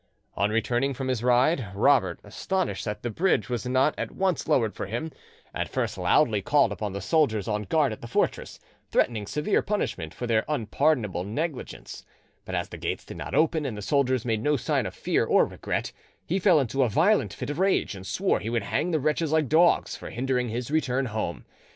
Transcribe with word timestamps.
On 0.33 0.49
returning 0.49 0.95
from 0.95 1.09
his 1.09 1.21
ride, 1.23 1.67
Robert, 1.75 2.19
astonished 2.23 2.85
that 2.85 3.03
the 3.03 3.11
bridge 3.11 3.49
was 3.49 3.67
not 3.67 3.93
at 3.99 4.09
once 4.09 4.47
lowered 4.47 4.73
for 4.73 4.87
him, 4.87 5.11
at 5.53 5.69
first 5.69 5.95
loudly 5.95 6.41
called 6.41 6.71
upon 6.71 6.93
the 6.93 6.99
soldiers 7.01 7.47
on 7.47 7.65
guard 7.65 7.91
at 7.91 8.01
the 8.01 8.07
fortress, 8.07 8.59
threatening 8.89 9.27
severe 9.27 9.61
punishment 9.61 10.11
for 10.11 10.25
their 10.25 10.43
unpardonable 10.49 11.23
negligence; 11.23 12.03
but 12.45 12.55
as 12.55 12.69
the 12.69 12.77
gates 12.79 13.05
did 13.05 13.17
not 13.17 13.35
open 13.35 13.63
and 13.63 13.77
the 13.77 13.81
soldiers 13.83 14.25
made 14.25 14.41
no 14.41 14.57
sign 14.57 14.87
of 14.87 14.95
fear 14.95 15.23
or 15.23 15.45
regret, 15.45 15.91
he 16.25 16.39
fell 16.39 16.59
into 16.59 16.81
a 16.81 16.89
violent 16.89 17.31
fit 17.31 17.51
of 17.51 17.59
rage, 17.59 17.93
and 17.93 18.07
swore 18.07 18.39
he 18.39 18.49
would 18.49 18.63
hang 18.63 18.89
the 18.89 18.99
wretches 18.99 19.31
like 19.31 19.47
dogs 19.47 19.95
for 19.95 20.09
hindering 20.09 20.49
his 20.49 20.71
return 20.71 21.05
home. 21.05 21.45